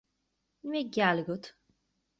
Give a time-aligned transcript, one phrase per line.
[0.61, 1.45] An mbeidh gal agat?